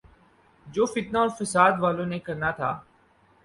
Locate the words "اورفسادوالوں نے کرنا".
1.17-2.51